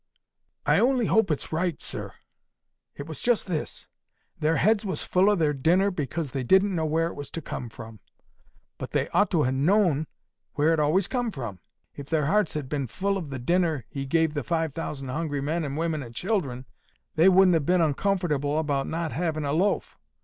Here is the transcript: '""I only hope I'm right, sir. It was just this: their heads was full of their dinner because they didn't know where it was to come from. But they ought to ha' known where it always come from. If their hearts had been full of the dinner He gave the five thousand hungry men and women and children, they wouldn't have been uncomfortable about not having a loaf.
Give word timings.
'""I 0.65 0.79
only 0.79 1.05
hope 1.05 1.29
I'm 1.29 1.37
right, 1.51 1.79
sir. 1.79 2.13
It 2.95 3.05
was 3.05 3.21
just 3.21 3.45
this: 3.45 3.85
their 4.39 4.55
heads 4.57 4.83
was 4.83 5.03
full 5.03 5.29
of 5.29 5.37
their 5.37 5.53
dinner 5.53 5.91
because 5.91 6.31
they 6.31 6.41
didn't 6.41 6.73
know 6.73 6.87
where 6.87 7.05
it 7.05 7.13
was 7.13 7.29
to 7.29 7.39
come 7.39 7.69
from. 7.69 7.99
But 8.79 8.93
they 8.93 9.09
ought 9.09 9.29
to 9.29 9.43
ha' 9.43 9.51
known 9.51 10.07
where 10.55 10.73
it 10.73 10.79
always 10.79 11.07
come 11.07 11.29
from. 11.29 11.59
If 11.93 12.09
their 12.09 12.25
hearts 12.25 12.55
had 12.55 12.67
been 12.67 12.87
full 12.87 13.15
of 13.15 13.29
the 13.29 13.37
dinner 13.37 13.85
He 13.89 14.07
gave 14.07 14.33
the 14.33 14.41
five 14.43 14.73
thousand 14.73 15.09
hungry 15.09 15.39
men 15.39 15.63
and 15.63 15.77
women 15.77 16.01
and 16.01 16.15
children, 16.15 16.65
they 17.13 17.29
wouldn't 17.29 17.53
have 17.53 17.67
been 17.67 17.79
uncomfortable 17.81 18.57
about 18.57 18.87
not 18.87 19.11
having 19.11 19.45
a 19.45 19.53
loaf. 19.53 19.99